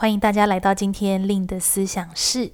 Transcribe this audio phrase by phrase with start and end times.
[0.00, 2.52] 欢迎大家来到今天 Lin 的思想室。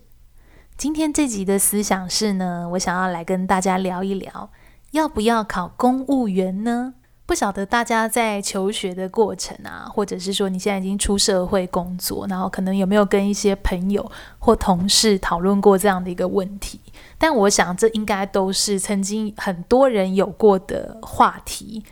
[0.79, 4.49] 今天这集的思想室呢，我想要来跟大家聊一聊，
[4.93, 6.95] 要不要考公务员呢？
[7.27, 16.81] 不晓得大家在求学的过程啊，或者是说你现在已经出社会工作，然后可能有没有跟一些朋友或同事讨论过这样的一个问题？
[17.19, 21.85] 但我想这应该都是曾经很多人有过的话题。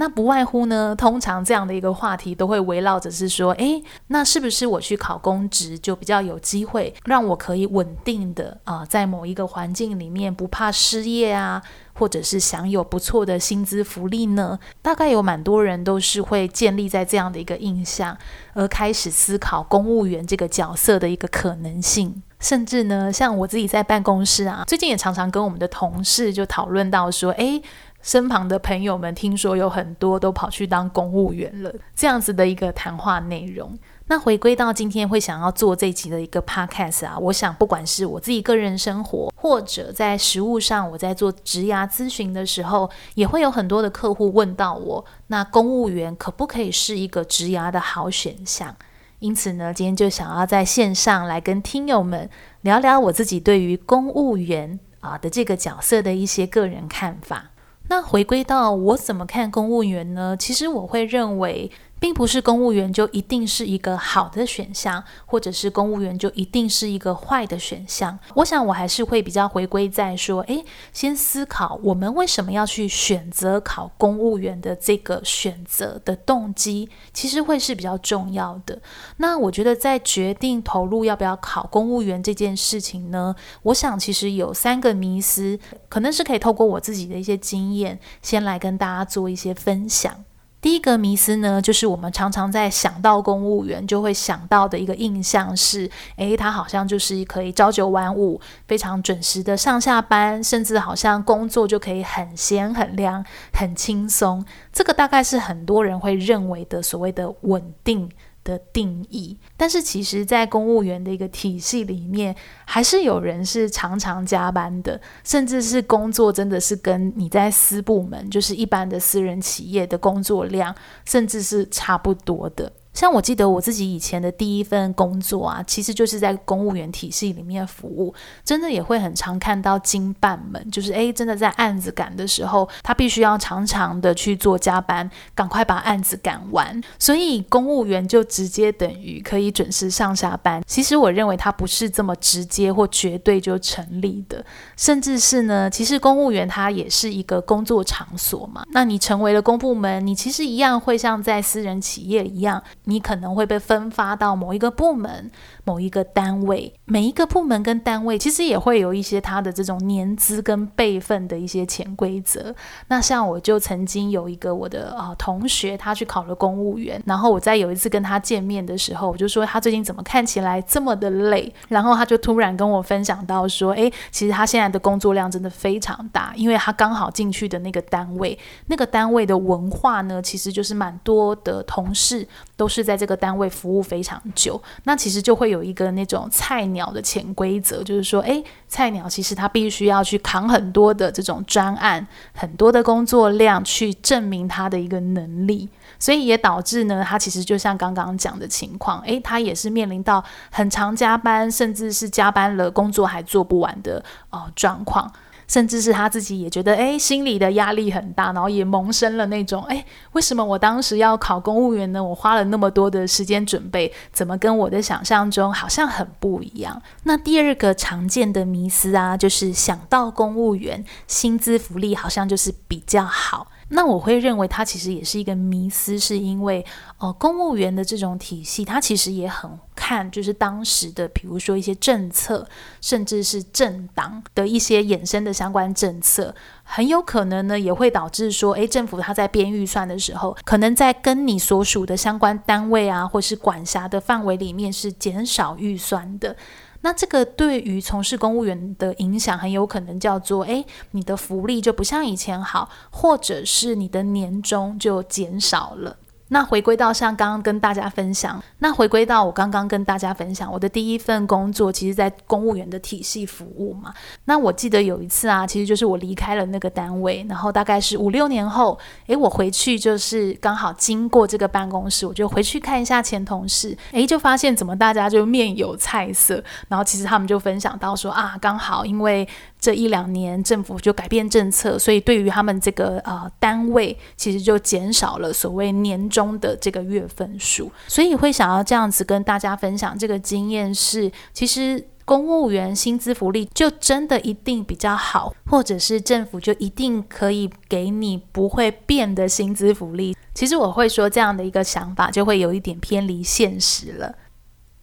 [0.00, 11.60] 那不外乎呢，通常这样的一个话题都会围绕着是说，诶，那是不是我去考公职就比较有机会，让我可以稳定的啊、在某一个环境里面不怕失业啊，
[11.94, 14.60] 或者是享有不错的薪资福利呢？
[14.80, 18.16] 大概有蛮多人都是会建立在这样的一个印象，
[18.54, 22.22] 而开始思考公务员这个角色的一个可能性。
[22.38, 27.60] 甚至呢，像我自己在办公室啊，最近也常常跟我们的同事就讨论到说，诶。
[28.00, 33.76] 身旁的朋友们听说有很多都跑去当公务员了，这样子的一个谈话内容。
[34.06, 48.74] 那回归到今天会想要做这集的一个 podcast 啊，我想不管是我自己个人生活，或者在实务上，我在做职涯咨询的时候，也会有很多的客户问到我，那公务员可不可以是一个职涯的好选项？
[49.18, 52.30] 因此呢，今天就想要在线上来跟听友们
[52.62, 57.50] 聊聊我自己对于公务员啊的这个角色的一些个人看法。
[57.88, 60.36] 那回归到我怎么看公务员呢？
[60.38, 61.70] 其实我会认为。
[62.00, 68.18] 并不是公务员就一定是一个好的选项，或者是公务员就一定是一个坏的选项。
[68.34, 78.80] 我想我还是会比较回归在说，诶，先思考我们为什么要去选择考公务员的这个选择的动机，其实会是比较重要的。
[79.16, 85.58] 那我觉得在决定投入要不要考公务员这件事情呢，我想其实有三个迷思，
[85.88, 90.24] 可能是可以透过我自己的一些经验，先来跟大家做一些分享。
[90.60, 104.44] 第一个迷思呢，就是我们常常在想到公务员，就会想到的一个印象是，诶，他好像就是可以朝九晚五，非常准时的上下班，甚至好像工作就可以很闲很亮、很轻松。
[104.72, 108.10] 这个大概是很多人会认为的所谓的稳定
[108.48, 122.72] 的定义，但是其实，在公务员的一个体系里面，还是有人是常常加班的，甚至是工作真的是跟你在私部门，就是一般的私人企业的工作量，甚至是差不多的。
[122.98, 128.12] 像我记得我自己以前的第一份工作啊，其实就是在公务员体系里面服务，
[128.44, 136.82] 真的也会很常看到经办们，就是诶，真的在案子赶的时候，他必须要常常的去做加班，赶快把案子赶完。
[136.98, 140.60] 所以公务员就直接等于可以准时上下班。
[140.66, 144.44] 其实我认为它不是这么直接或绝对就成立的，
[144.76, 148.64] 甚至是呢，其实公务员它也是一个工作场所嘛。
[148.72, 152.60] 那你成为了公部门，你其实一样会像在私人企业一样。
[152.88, 155.30] 你可能会被分发到某一个部门、
[155.64, 162.54] 某一个单位，每一个部门跟单位其实也会有一些他的这种年资跟辈分的一些潜规则。
[162.88, 182.26] 那像我就曾经有一个我的啊、同学，他去考了公务员，然后我在有一次跟他见面的时候，我就说他最近怎么看起来这么的累，然后他就突然跟我分享到说，诶，其实他现在的工作量真的非常大，因为他刚好进去的那个单位，那个单位的文化呢，其实就是蛮多的同事
[182.58, 182.88] 都是。
[182.88, 195.68] 在这个单位服务非常久，那其实就会有一个那种菜鸟的潜规则，就是说，诶，菜鸟其实他必须要去扛很多的这种专案，很多的工作量，去证明他的一个能力，
[195.98, 205.12] 所以也导致呢，他其实就像刚刚讲的情况，诶，他也是面临到很常加班，甚至是加班了工作还做不完的呃状况。
[205.48, 212.04] 甚至是他自己也觉得，哎，心里的压力很大，然后也萌生了那种，哎，为什么我当时要考公务员呢？
[212.04, 216.80] 我花了那么多的时间准备，怎么跟我的想象中好像很不一样？
[217.04, 223.48] 那第二个常见的迷思啊，就是想到公务员薪资福利好像就是比较好。
[223.70, 226.64] 那我会认为它其实也是一个迷思，是因为
[226.98, 232.48] 呃，公务员的这种体系，它其实也很看就是当时的，比如说一些政策，
[232.80, 236.34] 甚至是政党的一些衍生的相关政策，
[236.64, 246.34] 很有可能呢也会导致说，诶，政府它在编预算的时候，可能在跟你所属的相关单位啊，或是管辖的范围里面是减少预算的。
[246.80, 255.96] 那这个对于从事公务员的影响，很有可能叫做：诶，你的福利就不像以前好，或者是你的年终就减少了。
[256.28, 263.92] 那回归到像刚刚跟大家分享，那回归到我刚刚跟大家分享，我的第一份工作其实在公务员的体系服务嘛。
[264.26, 279.26] 那我记得有一次啊，其实就是我离开了那个单位，然后大概是五六年后，诶，我回去就是刚好经过这个办公室，我就回去看一下前同事，诶，就发现怎么大家就面有菜色，然后其实他们就分享到说啊，刚好因为。
[279.60, 287.70] 这一两年，政府就改变政策，所以对于他们这个呃单位，其实就减少了所谓年终的这个月份数。
[287.86, 300.16] 所以会想要这样子跟大家分享这个经验是，其实公务员薪资福利就真的一定比较好，或者是政府就一定可以给你不会变的薪资福利。
[300.34, 304.14] 其实我会说这样的一个想法，就会有一点偏离现实了。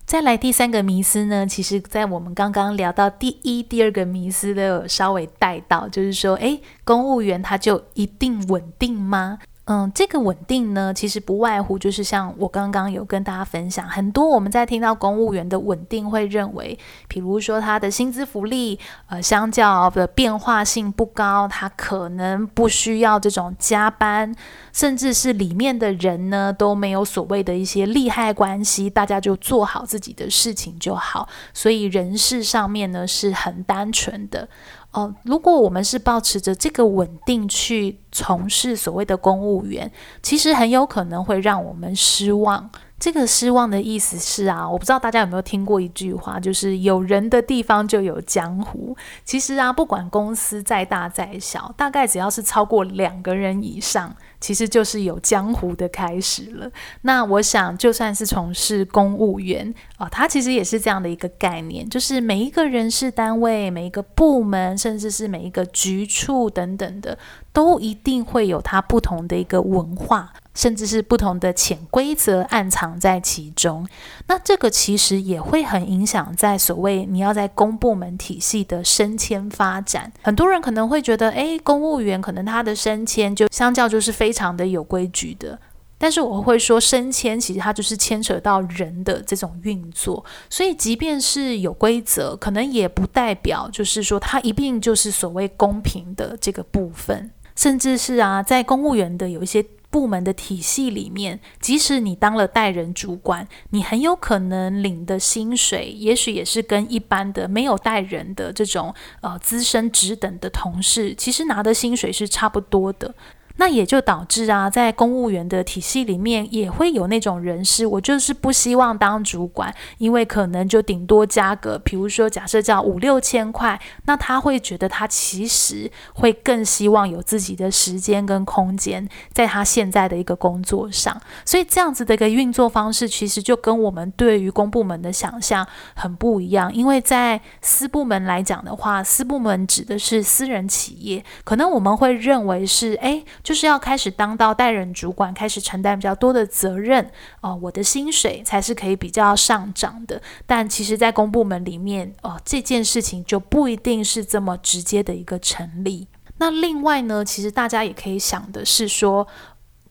[0.06, 9.40] 再来第三个迷思呢，其实，在我们刚刚聊到第一、第二个迷思都有稍微带到，就是说，诶，公务员他就一定稳定吗？
[9.68, 16.78] 嗯，这个稳定呢，其实不外乎就是像我刚刚有跟大家分享，很多我们在听到公务员的稳定，会认为，
[17.08, 18.78] 比如说他的薪资福利，
[19.08, 24.32] 呃，相较的变化性不高，他可能不需要这种加班，
[24.72, 34.48] 甚至是里面的人呢都没有所谓的一些利害关系，大家就做好自己的事情就好，所以人事上面呢是很单纯的。
[34.96, 39.92] 哦，如果我们是保持着这个稳定去从事所谓的公务员，
[40.24, 42.70] 其实很有可能会让我们失望。
[43.06, 48.98] 这个失望的意思是啊，我不知道大家有没有听过一句话，就是有人的地方就有江湖。
[49.24, 56.68] 其实啊，不管公司再大再小，大概只要是超过两个人以上，其实就是有江湖的开始了。
[57.04, 67.16] 那我想，就算是从事公务员啊，它其实也是这样的一个概念，就是每一个人事单位、每一个部门，甚至是每一个局处等等的，
[67.56, 70.32] 都一定会有它不同的一个文化。
[70.54, 73.86] 甚至是不同的潜规则暗藏在其中，
[74.28, 80.10] 那这个其实也会很影响在所谓你要在公部门体系的升迁发展。
[80.24, 85.60] 很多人可能会觉得，诶，公务员可能他的升迁就相较就是非常的有规矩的，
[85.98, 99.66] 但是我会说，升迁其实它就是牵扯到人的这种运作，所以即便是有规则，可能也不代表就是说它一定就是所谓公平的这个部分，甚至是啊，在公务员的有一些。
[99.92, 113.16] 部门的体系里面，即使你当了带人主管，你很有可能领的薪水，也许也是跟一般的没有带人的这种呃资深职等的同事，其实拿的薪水是差不多的。
[113.58, 131.22] 那也就导致啊，在公务员的体系里面，也会有那种人士，我就是不希望当主管，因为可能就顶多加个，比如说假设叫五六千块，那他会觉得他其实会更希望有自己的时间跟空间，在他现在的一个工作上。
[131.46, 135.66] 所以这样子的一个运作方式，其实就跟我们对于公部门的想象
[135.96, 136.74] 很不一样。
[136.74, 143.24] 因为在私部门来讲的话，私部门指的是私人企业，可能我们会认为是，诶。
[143.46, 147.12] 就是要开始当到带人主管，开始承担比较多的责任
[147.42, 150.20] 哦、我的薪水才是可以比较上涨的。
[150.48, 156.08] 但其实，在公部门里面哦、这件事情就不一定是这么直接的一个成立。
[156.40, 159.28] 那另外呢，其实大家也可以想的是说，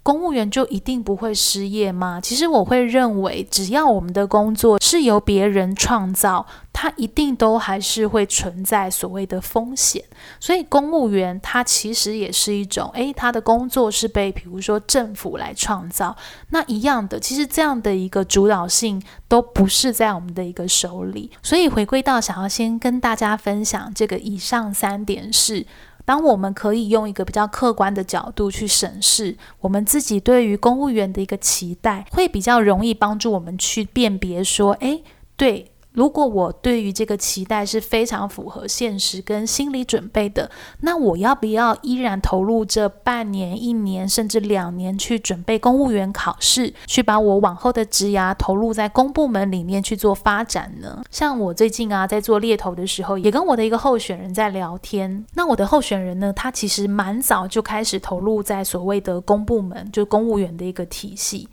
[0.03, 2.21] 公务员就一定不会失业吗？
[2.21, 6.45] 其实我会认为，只要我们的工作是由别人创造，
[6.85, 10.05] 它一定都还是会存在所谓的风险。
[10.39, 16.15] 所以公务员他其实也是一种，诶，他的工作是被比如说政府来创造，
[16.51, 21.31] 那一样的，其实这样的一个主导性都不是在我们的一个手里。
[21.43, 25.67] 所以回归到想要先跟大家分享这个以上三点是。
[26.07, 35.03] 当我们可以用一个比较客观的角度去审视我们自己对于公务员的一个期待，会比较容易帮助我们去辨别说，诶，
[35.35, 51.03] 对，如果我对于这个期待是非常符合现实跟心理准备的，那我要不要依然投入这半年、一年甚至两年去准备公务员考试，去把我往后的职涯投入在公部门里面去做发展呢？
[51.13, 55.25] 像我最近啊，在做猎头的时候，也跟我的一个候选人在聊天。
[55.35, 61.49] 那我的候选人呢，他其实蛮早就开始投入在所谓的公部门，就公务员的一个体系。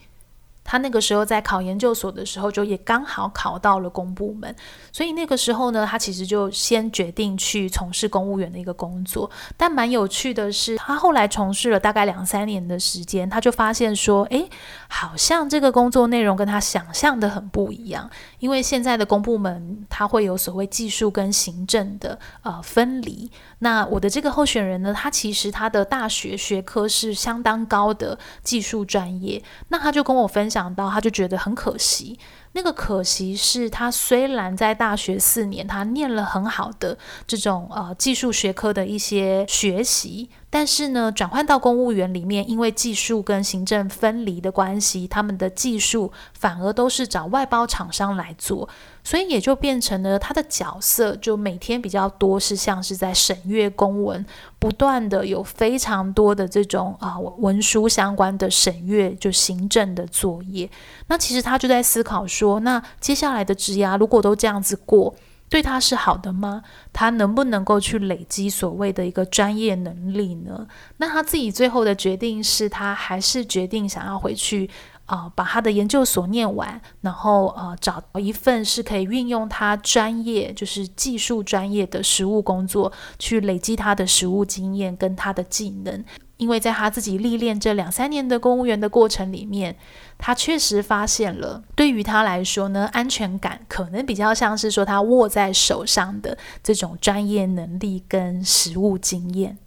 [0.71, 4.55] 他那个时候在考研究所的时候，就也刚好考到了公部门，
[4.89, 9.29] 所以那个时候呢，他其实就先决定去从事公务员的一个工作。
[9.57, 14.49] 但蛮有趣的是，他后来从事了大概两三年的时间，他就发现说，诶，
[14.87, 18.09] 好像这个工作内容跟他想象的很不一样。
[18.39, 23.29] 因为现在的公部门，他会有所谓技术跟行政的呃分离。
[23.59, 32.19] 那我的这个候选人呢，他其实他的大学学科是相当高的技术专业，那他就跟我分享想到，他就觉得很可惜。
[32.53, 40.29] 那个可惜是他虽然在大学四年，他念了很好的这种呃技术学科的一些学习。
[40.53, 48.67] 但是呢，转换到公务员里面，因为技术跟行政分离的关系，他们的技术反而都是找外包厂商来做，
[49.01, 54.25] 所以也就变成了他的角色就每天比较多是像是在审阅公文，
[54.59, 60.69] 不断的有非常多的这种啊文书相关的审阅，就行政的作业。
[61.07, 65.15] 那其实他就在思考，说那接下来的职涯如果都这样子过。
[65.51, 66.63] 对他是好的吗？
[66.93, 70.65] 他能不能够去累积所谓的一个专业能力呢？
[70.95, 74.69] 那他自己最后的决定是他还是决定想要回去、
[75.11, 82.89] 呃，把他的研究所念完，然后呃找一份是可以运用他专业，就是技术专业的实务工作，
[83.19, 86.01] 去累积他的实务经验跟他的技能。
[86.37, 89.75] 因为在他自己历练这两三年的公务员的过程里面，
[90.17, 99.57] 他确实发现了，对于他来说呢，安全感可能比较像是说他握在手上的这种专业能力跟实务经验。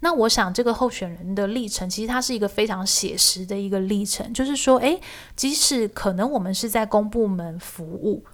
[0.00, 5.00] 那我想这个候选人的历程，其实它是一个非常写实的一个历程，就是说，诶，
[5.34, 8.24] 即使可能我们是在公部门服务。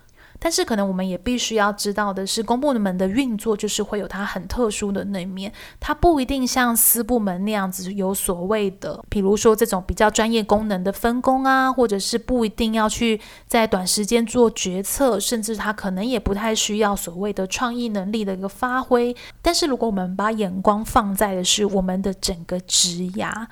[0.44, 19.16] 但是可能我们也必须要知道的是，公部门的运作就是会有它很特殊的那一面，它不一定像私部门那样子有所谓的，比如说这种比较专业功能的分工啊，或者是不一定要去在短时间做决策，甚至它可能也不太需要所谓的创意能力的一个发挥。
[19.40, 23.46] 但是如果我们把眼光放在的是我们的整个职涯。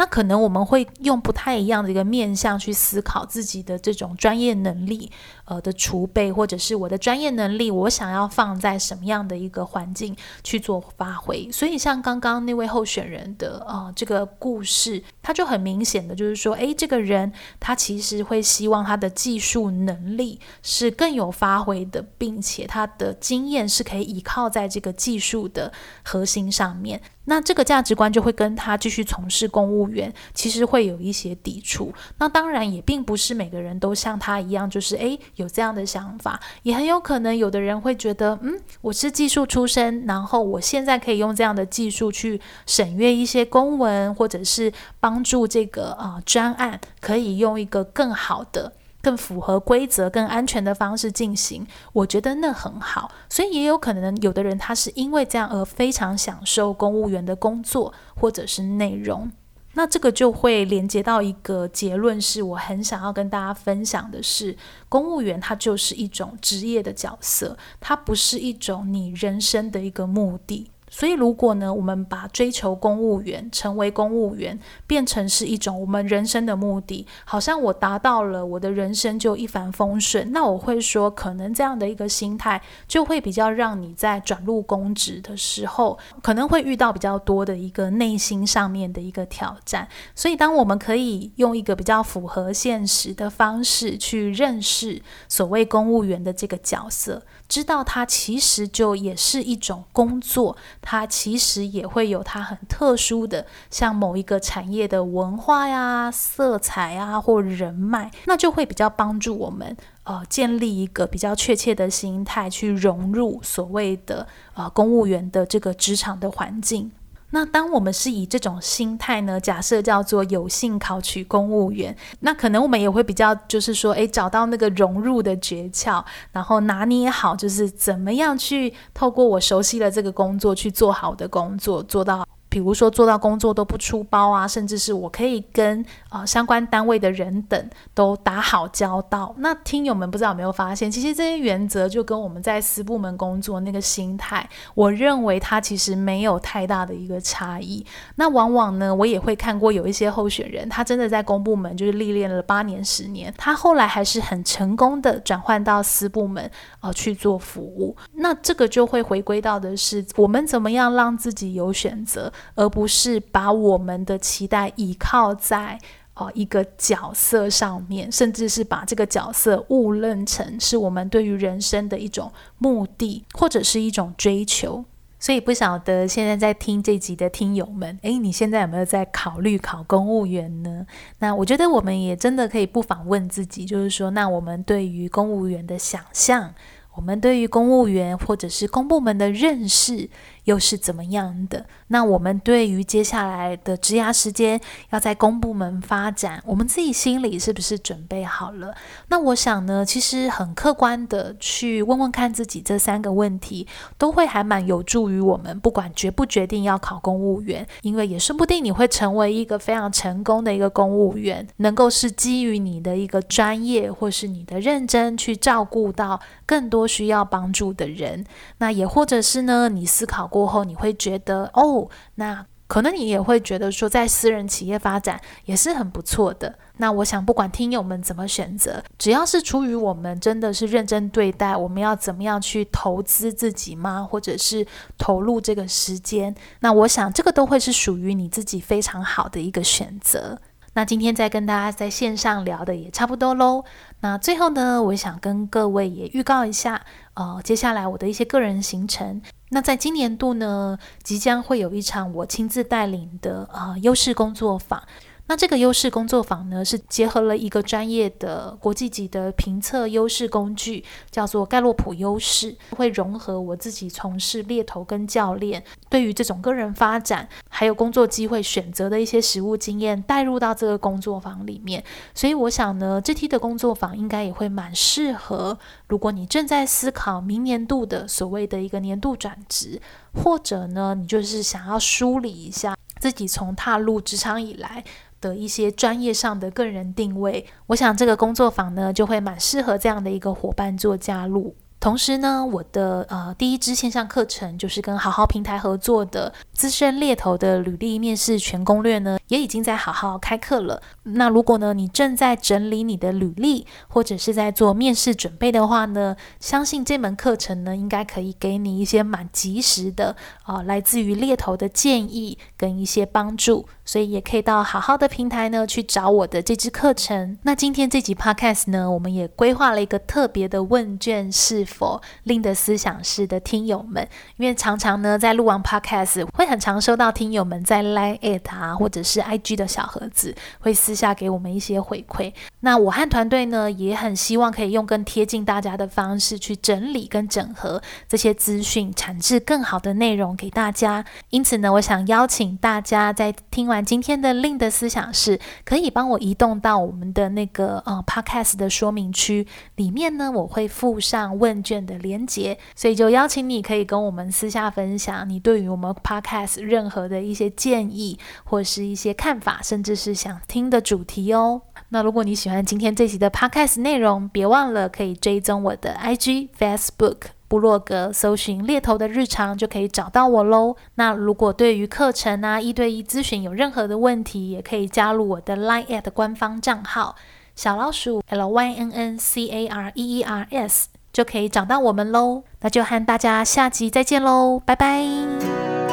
[0.00, 5.10] 那可能我们会用不太一样的一个面向去思考自己的这种专业能力，
[5.48, 10.14] 呃的储备，或者是我的专业能力，我想要放在什么样的一个环境
[10.44, 11.50] 去做发挥。
[11.50, 25.72] 所以像刚刚那位候选人的呃这个故事，他就很明显的就是说，诶，这个人他其实会希望他的技术能力是更有发挥的，并且他的经验是可以依靠在这个技术的
[26.04, 27.00] 核心上面。
[27.24, 31.92] 那这个价值观就会跟他继续从事公务员，其实会有一些抵触。
[32.16, 48.74] 那当然也并不是每个人都像他一样，就是诶有这样的想法，也很有可能有的人会觉得，嗯，我是技术出身，然后我现在可以用这样的技术去审阅一些公文，或者是帮助这个啊、呃、专案可以用一个更好的。
[49.00, 53.10] 更符合规则、更安全的方式进行，我觉得那很好。
[53.30, 59.30] 所以也有可能有的人他是因为这样而非常享受公务员的工作或者是内容。
[59.78, 64.56] 那这个就会连接到一个结论，是我很想要跟大家分享的是，
[64.88, 70.68] 公务员它就是一种职业的角色，它不是一种你人生的一个目的。
[70.90, 80.32] 所以，如果呢，我们把追求公务员、成为公务员变成是一种我们人生的目的，好像我达到了，我的人生就一帆风顺。
[80.32, 89.88] 那我会说，可能这样的一个心态，就会比较让你在转入公职的时候，可能会遇到比较多的一个内心上面的一个挑战。
[90.14, 97.22] 所以，当我们可以用一个比较符合现实的方式去认识所谓公务员的这个角色。
[97.48, 109.74] 知道它其实就也是一种工作，它其实也会有它很特殊的，像某一个产业的文化呀、色彩啊或人脉，那就会比较帮助我们
[110.04, 116.92] 呃建立一个比较确切的心态去融入所谓的呃公务员的这个职场的环境。
[117.30, 139.34] 那当我们是以这种心态呢，假设叫做有幸考取公务员，那可能我们也会比较，就是说，诶，找到那个融入的诀窍，然后拿捏好，就是怎么样去透过我熟悉的这个工作去做好的工作，做到比如说做到工作都不出包啊，甚至是我可以跟啊、呃、相关单位的人等都打好交道。
[139.38, 147.84] 那听友们不知道有没有发现，其实这些原则就跟我们在私部门工作那个心态，我认为它其实没有太大的一个差异。
[148.16, 156.44] 那往往呢，我也会看过有一些候选人，他真的在公部门就是历练了八年、十年，他后来还是很成功的转换到私部门
[156.80, 157.94] 啊、呃、去做服务。
[158.14, 162.32] 那这个就会回归到的是我们怎么样让自己有选择。
[162.54, 165.78] 而不是把我们的期待依靠在
[166.14, 174.84] 哦一个角色上面，甚至是把这个角色误认成是我们对于人生的一种目的或者是一种追求。
[175.20, 180.86] 所以不晓得现在在听这集的听友们，诶，你现在有没有在考虑考公务员呢？
[181.18, 186.54] 那我觉得我们也真的可以不妨问自己，就是说，那我们对于公务员的想象，
[186.94, 190.08] 我们对于公务员或者是公部门的认识，
[190.48, 191.66] 又是怎么样的？
[191.88, 198.74] 那我们对于接下来的职涯时间要在公部门发展，我们自己心里是不是准备好了？
[199.08, 203.66] 那我想呢，其实很客观的去问问看自己这三个问题，
[203.98, 218.24] 都会还蛮有助于我们，不管决不决定要考公务员，因为也说不定你会成为一个非常成功的一个公务员，能够是基于你的一个专业或是你的认真去照顾到更多需要帮助的人。
[218.56, 220.37] 那也或者是呢，你思考过。
[220.38, 226.56] 过后你会觉得哦，那可能你也会觉得说，在私人企业发展也是很不错的。
[226.76, 234.06] 那我想，不管听友们怎么选择，只要是出于我们真的是认真对待，我们要怎么样去投资自己吗？
[234.08, 234.64] 或者是
[234.96, 236.32] 投入这个时间？
[236.60, 240.38] 那我想，这个都会是属于你自己非常好的一个选择。
[240.74, 243.64] 那今天再跟大家在线上聊的也差不多喽。
[244.00, 246.82] 那最后呢，我想跟各位也预告一下，
[247.14, 249.20] 呃，接下来我的一些个人行程。
[249.50, 254.82] 那在今年度呢，即将会有一场我亲自带领的呃优势工作坊。
[255.28, 271.84] 那这个优势工作坊呢，是结合了一个专业的国际级的评测优势工具，叫做盖洛普优势，会融合我自己从事猎头跟教练，对于这种个人发展还有工作机会选择的一些实务经验，带入到这个工作坊里面。
[272.14, 275.58] 所以我想呢，这期的工作坊应该也会蛮适合，
[275.88, 279.78] 如果你正在思考明年度的所谓的一个年度转职，
[280.14, 284.82] 或者呢，你就是想要梳理一下自己从踏入职场以来。
[285.20, 291.54] 的一些专业上的个人定位，我想这个工作坊呢，就会蛮适合这样的一个伙伴做加入。
[291.80, 300.82] 同时呢，我的呃第一支线上课程就是跟好好平台合作的资深猎头的履历面试全攻略呢，也已经在好好开课了。
[301.04, 313.66] 那如果呢，你正在整理你的履历，或者是在做面试准备的话呢，相信这门课程呢，应该可以给你一些蛮及时的啊、来自于猎头的建议跟一些帮助。
[313.84, 317.38] 所以也可以到好好的平台呢去找我的这支课程。
[317.44, 324.08] 那今天这集 Podcast 呢，我们也规划了一个特别的问卷，是否 Lynne 的思想室的听友们？
[324.36, 332.32] 因为常常呢在录完 Podcast 会很常收到听友们在 Line@ 啊或者是 IG 的小盒子，会私下给我们一些回馈。
[332.60, 341.04] 那我和团队呢也很希望可以用更贴近大家的方式去整理跟整合这些资讯，产制更好的内容给大家。
[341.30, 343.84] 因此呢，我想邀请大家在听完。
[343.84, 361.62] 今天的令的思想室，可以帮我移动到我们的那个呃 Podcast 的说明区里面呢，我会附上问卷的连结，所以就邀请你可以跟我们私下分享你对于我们 Podcast 任何的一些建议或是一些看法，甚至是想听的主题哦。
[361.90, 367.16] 那如果你喜欢今天这集的 Podcast 内容，别忘了可以追踪我的 IG、Facebook。
[367.48, 370.76] 部落格搜寻猎头的日常就可以找到我喽。
[370.96, 377.16] 那如果对于课程啊一对一咨询有任何的问题，也可以加入我的 linet 官方账号
[377.56, 382.44] 小老鼠 L Y N N C A R E E R S，就可以找到我们喽。
[382.60, 385.87] 那就和大家下集再见喽，拜拜。